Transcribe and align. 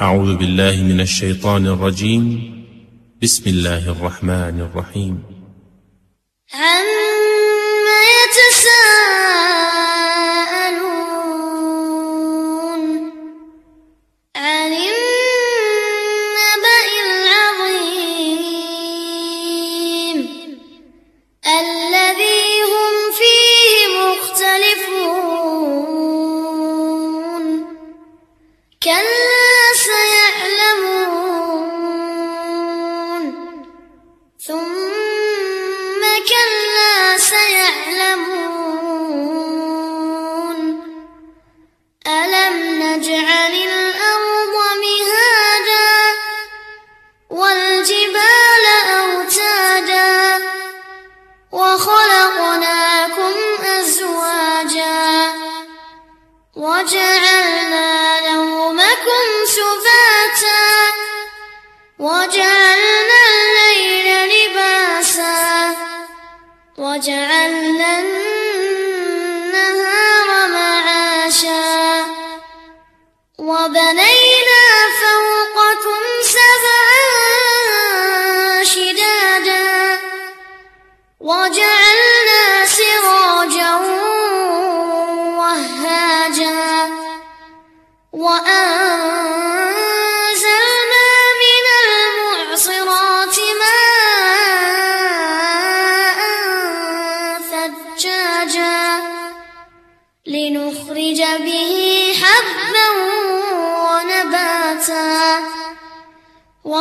أعوذ 0.00 0.36
بالله 0.36 0.82
من 0.82 1.00
الشيطان 1.00 1.66
الرجيم. 1.66 2.24
بسم 3.22 3.50
الله 3.50 3.92
الرحمن 3.92 4.60
الرحيم. 4.60 5.22
عما 6.54 8.00
يتساءل 8.20 9.95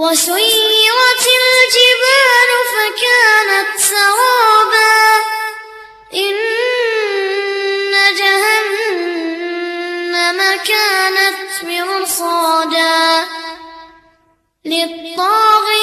وسيرت 0.00 1.24
الجبال 1.40 2.50
فكانت 2.72 3.70
سرابا. 3.80 5.00
إن 6.14 6.36
جهنم 8.18 9.38
كانت 10.68 11.52
مرصادا. 11.62 13.28
للطاغين 14.64 15.79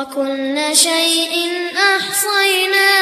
وكل 0.00 0.76
شيء 0.76 1.52
أحصيناه. 1.76 2.99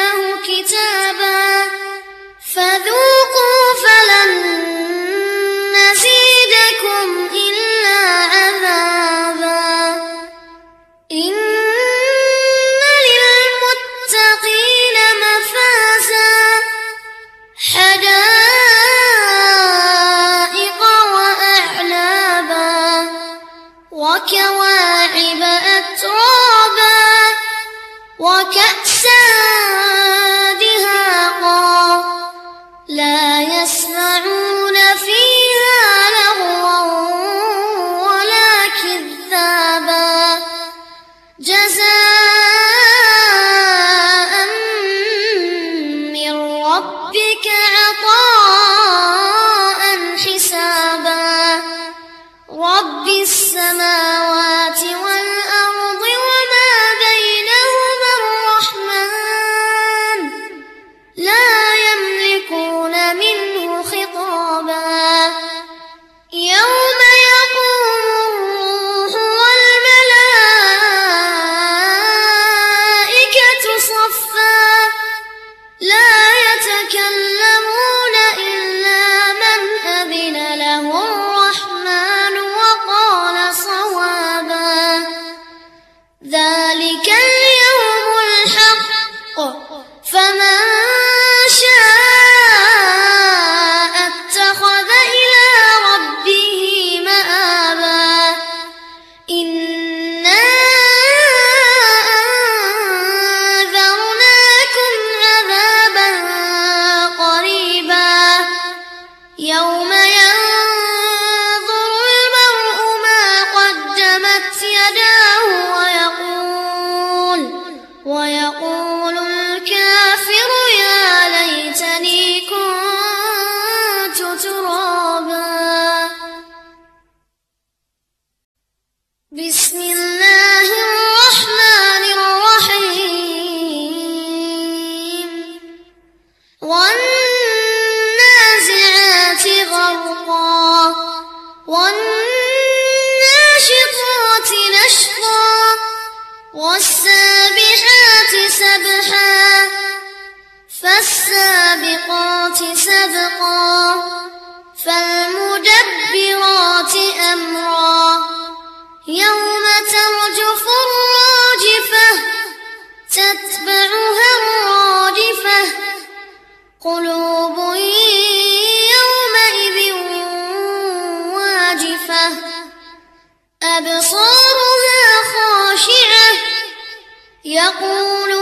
يقولون 177.69 178.38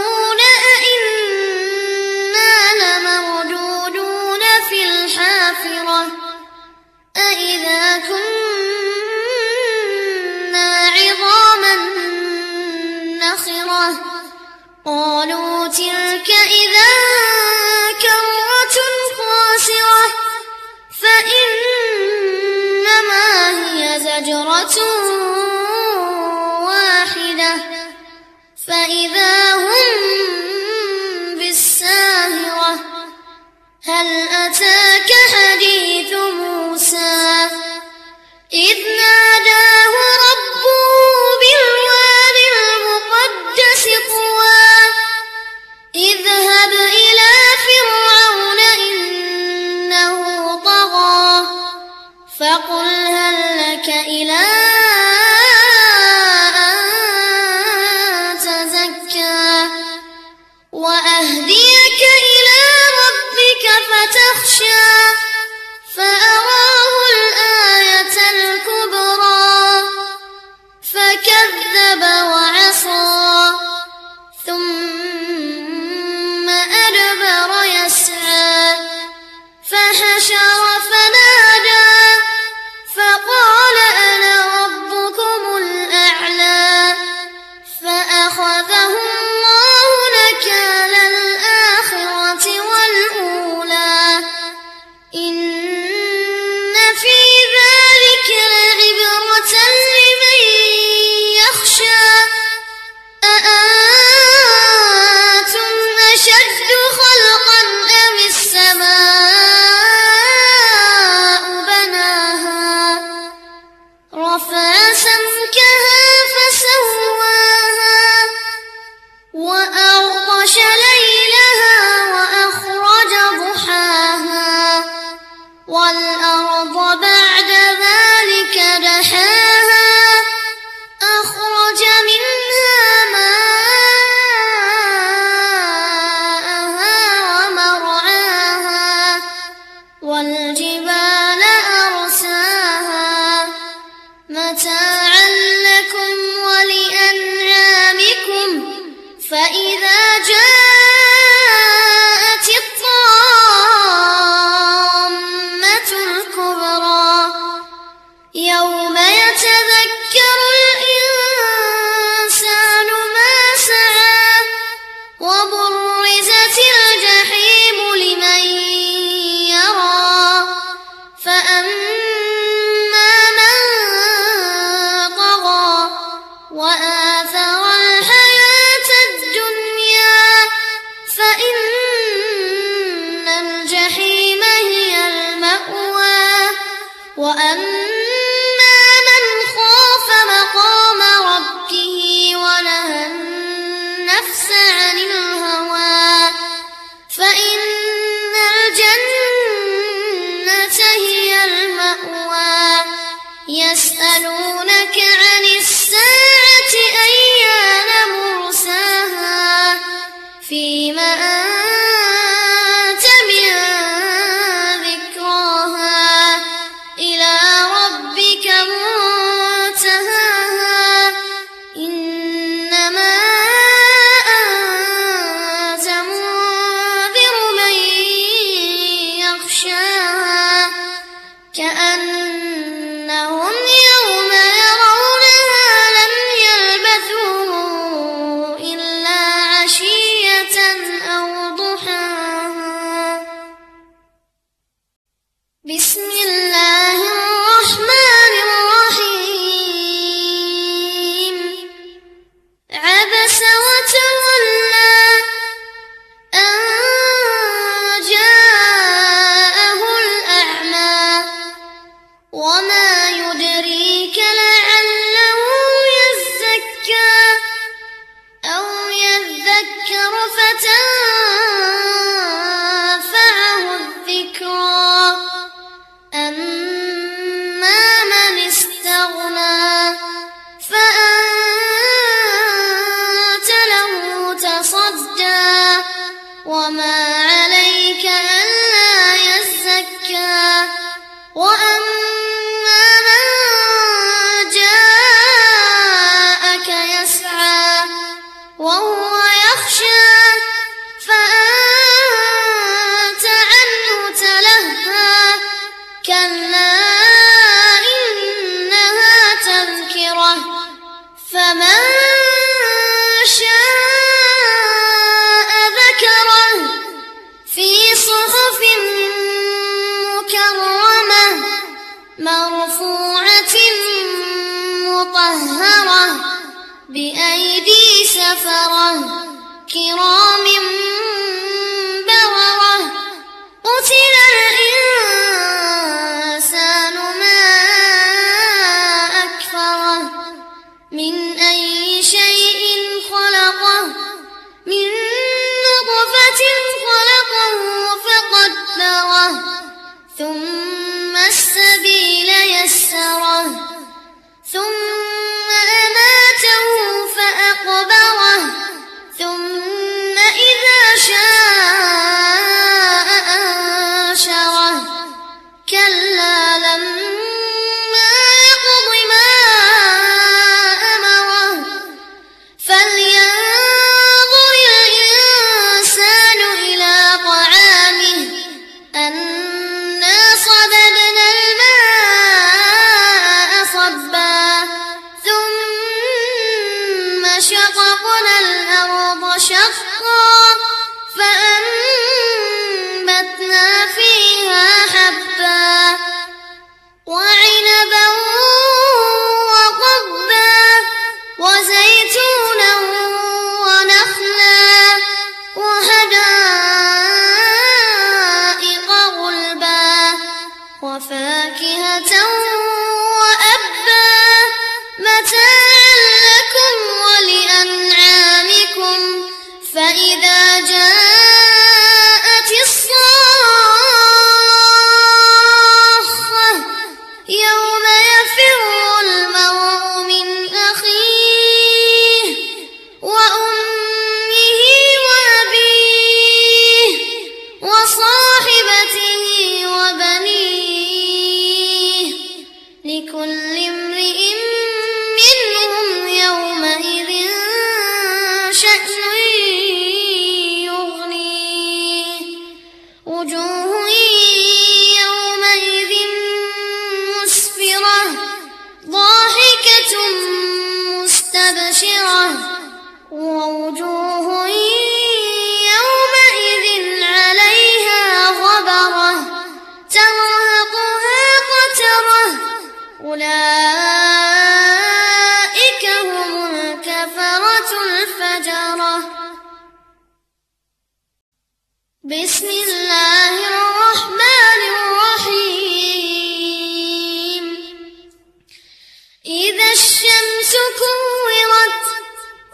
إذا 489.28 489.72
الشمس 489.72 490.52
كورت 490.78 491.82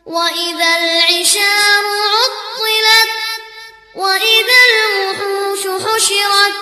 وإذا 0.06 0.76
العشار 0.80 1.84
عطلت 2.14 3.10
وإذا 3.94 4.58
الوحوش 4.70 5.62
حشرت 5.84 6.56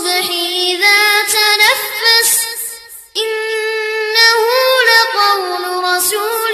الصبح 0.00 0.30
إذا 0.30 1.22
تنفس 1.22 2.44
إنه 3.16 4.42
لقول 4.90 5.84
رسول 5.84 6.49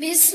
بسم 0.00 0.33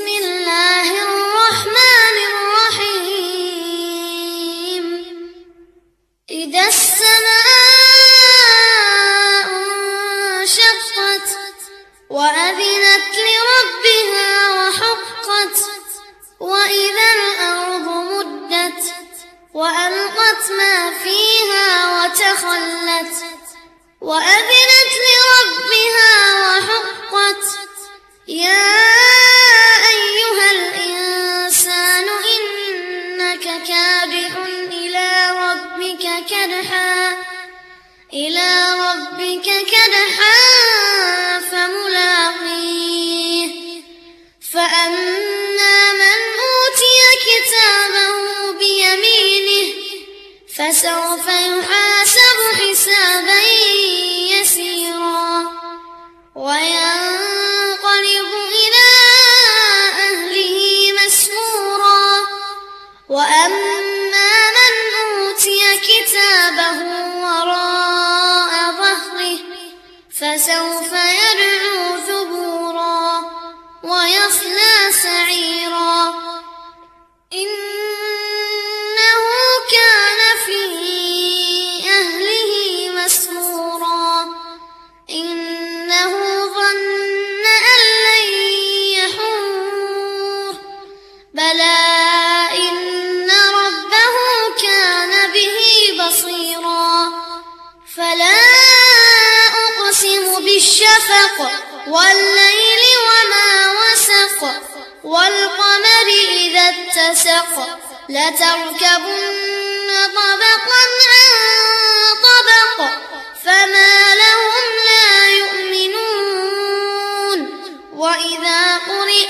قرئ 118.88 119.20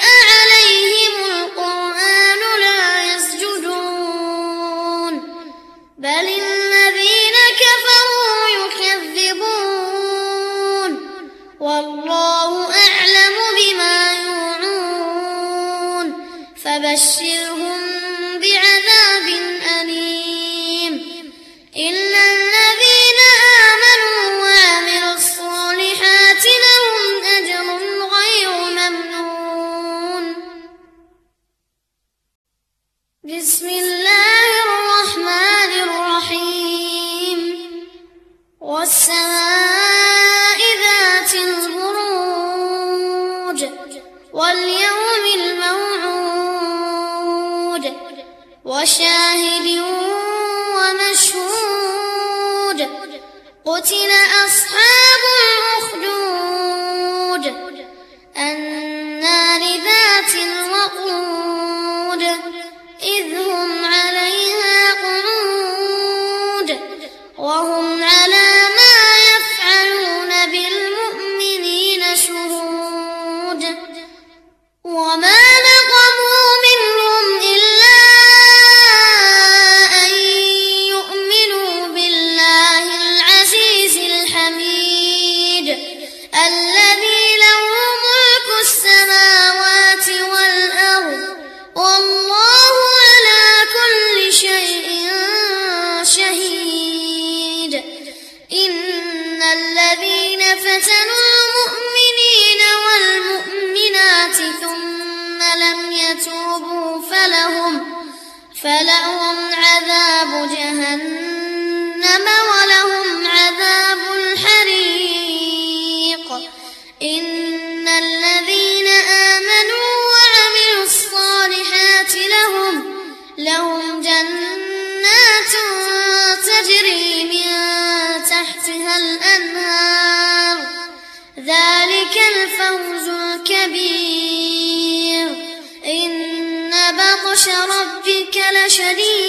ربك 138.79 139.28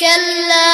كلا 0.00 0.69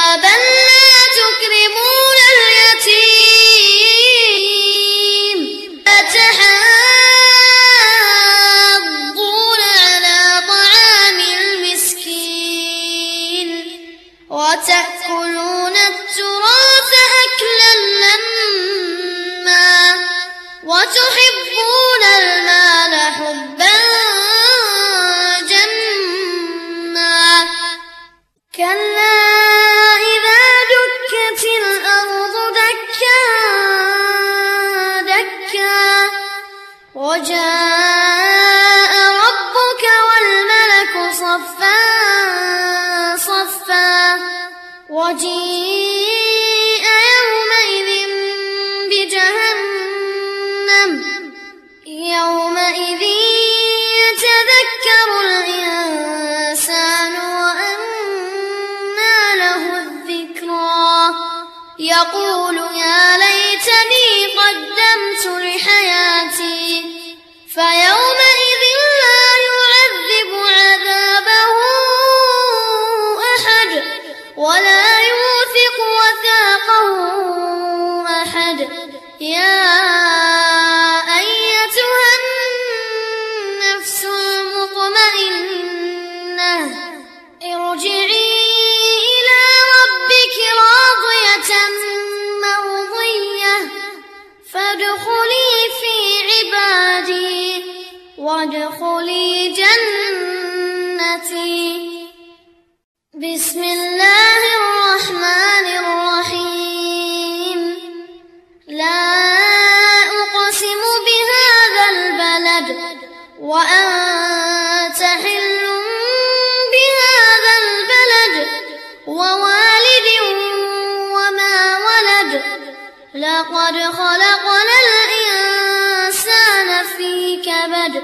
لقد 123.17 123.75
خلقنا 123.75 124.77
الإنسان 124.89 126.69
في 126.97 127.37
كبد 127.37 127.95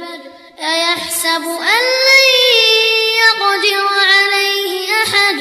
أيحسب 0.58 1.44
أن 1.44 1.84
لن 2.08 2.26
يقدر 3.22 3.86
عليه 4.12 4.92
أحد؟ 5.02 5.38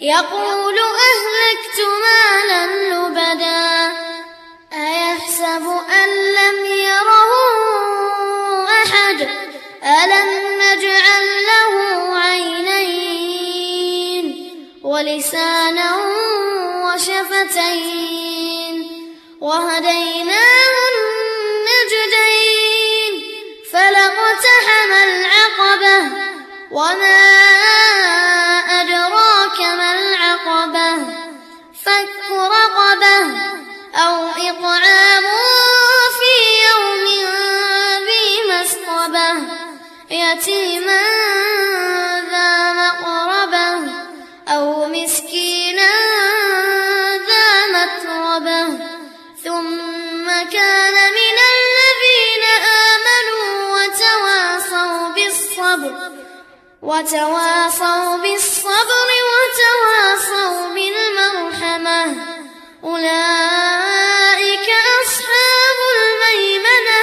يقول 0.00 0.76
أهلكت 0.78 1.78
مالا 2.02 2.62
لبدا 2.66 3.68
أيحسب 4.72 5.64
أن 6.02 6.08
لم 6.08 6.56
يره 6.66 7.32
أحد؟ 8.82 9.18
ألم 9.84 10.28
نجعل 10.62 11.24
له 11.46 11.72
عينين؟ 12.18 13.46
ولسانه 14.84 15.97
وهديناه 19.40 20.76
النجدين. 21.68 23.12
فلاقتحم 23.72 24.92
العقبة 24.92 25.98
وما 26.70 27.20
أدراك 28.80 29.60
ما 29.60 29.90
العقبة. 29.94 30.90
فك 31.84 32.30
رقبة 32.30 33.20
أو 33.94 34.26
إطعام 34.26 35.24
في 36.18 36.34
يوم 36.68 37.04
ذي 38.06 38.26
مسقبة 38.50 39.30
يتيما 40.10 40.87
وتواصوا 56.88 58.16
بالصبر 58.16 59.08
وتواصوا 59.30 60.68
بالمرحمة. 60.74 62.04
أولئك 62.84 64.68
أصحاب 65.02 65.78
الميمنة 65.96 67.02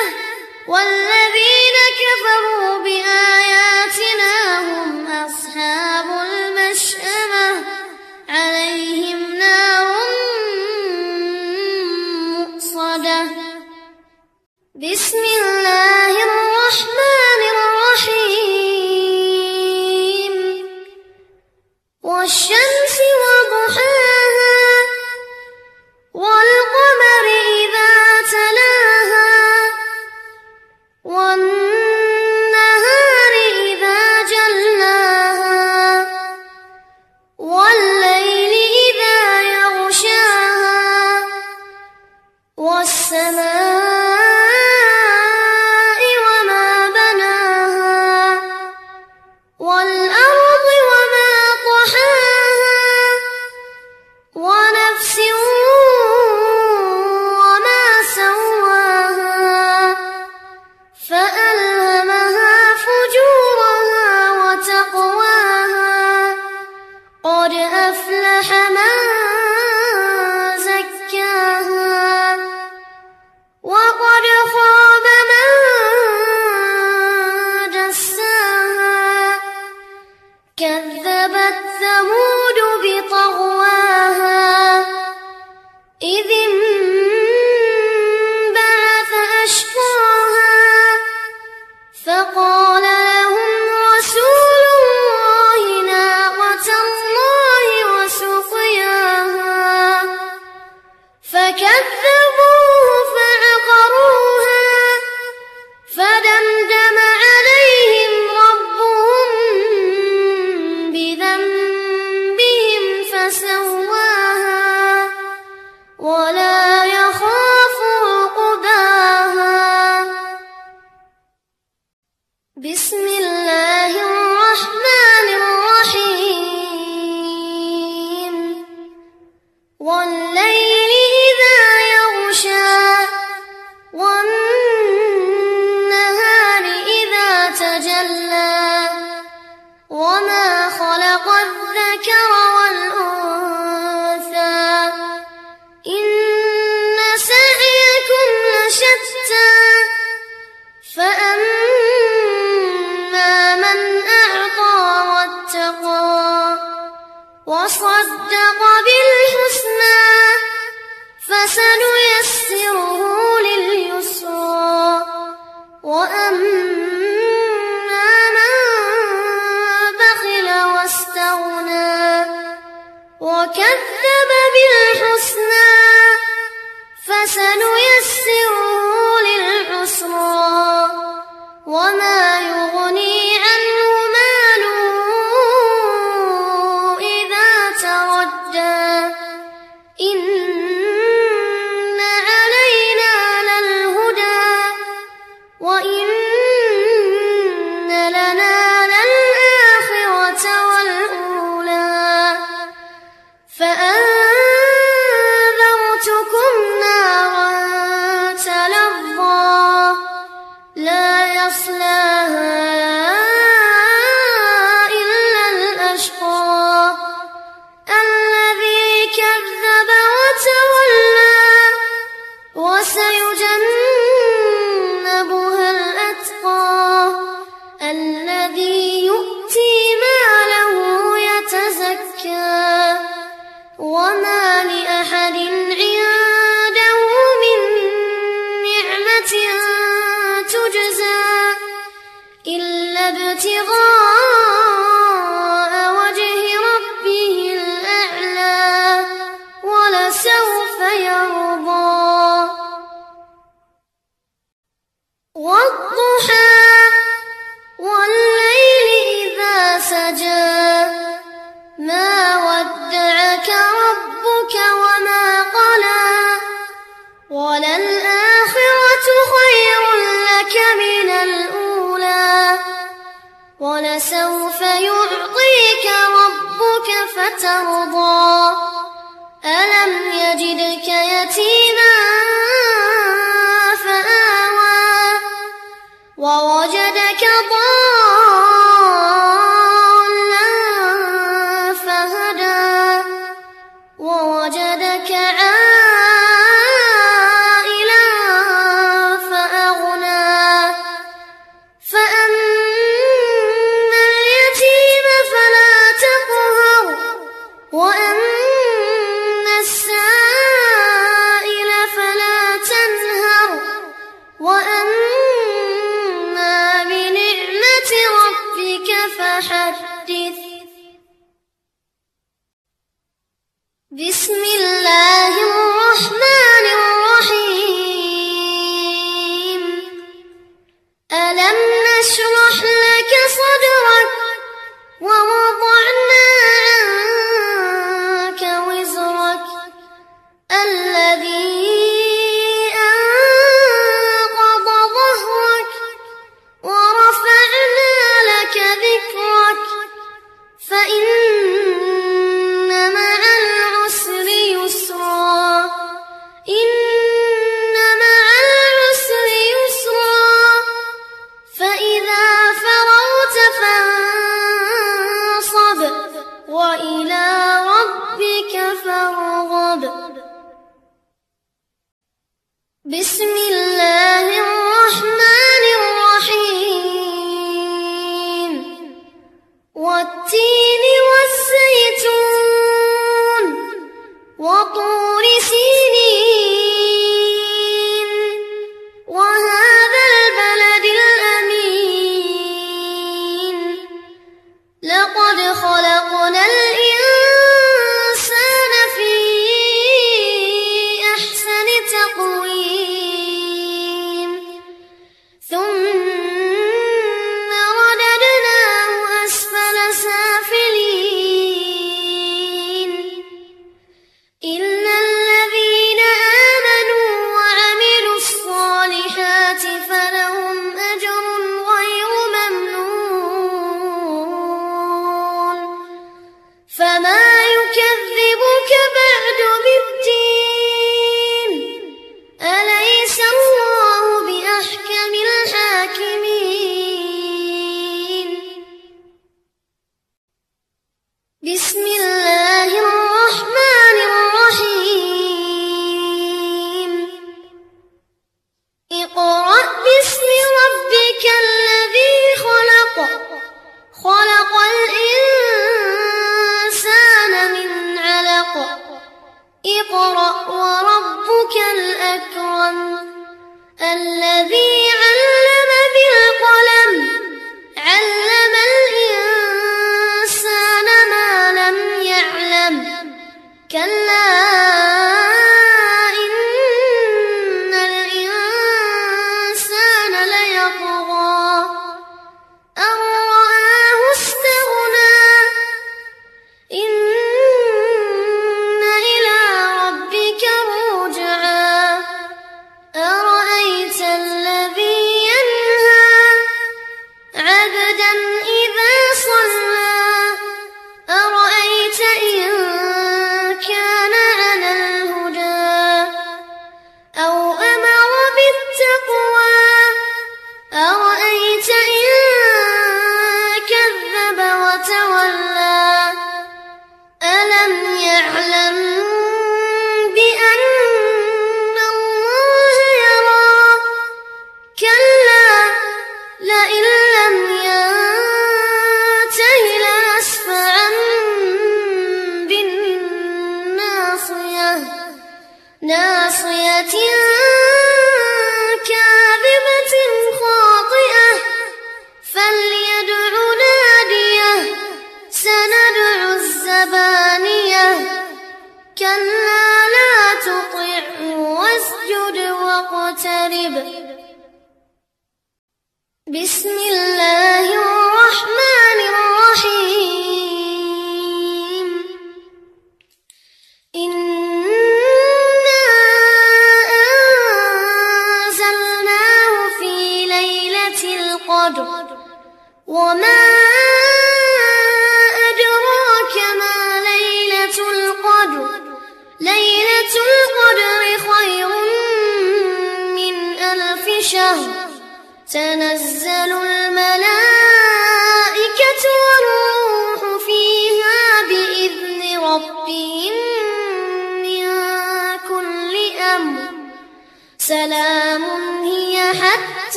والذين 0.67 1.77
كفروا 2.01 2.77
بآياتنا 2.83 3.44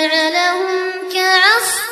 فجعلهم 0.00 0.92
كعصف 1.12 1.90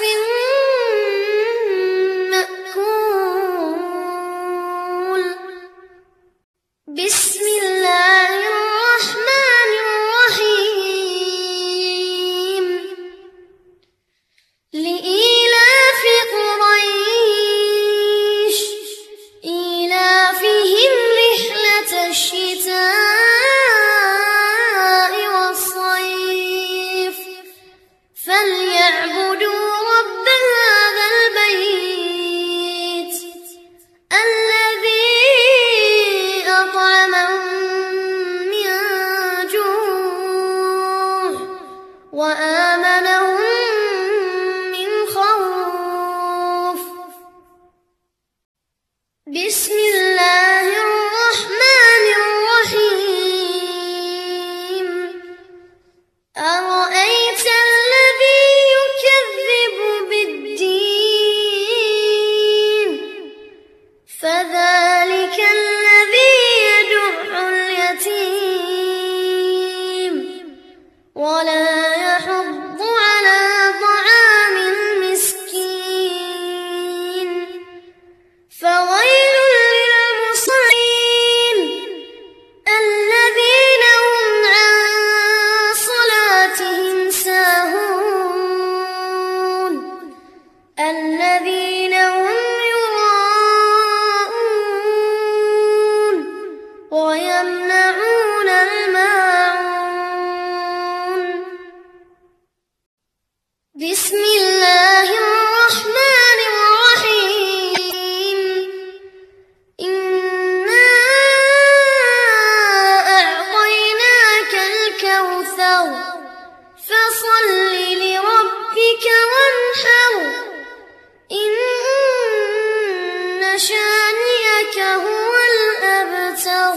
شانئك 123.58 124.78
هو 124.78 125.32
الأبتر. 125.50 126.74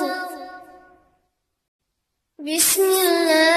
بسم 2.39 2.81
الله 2.81 3.50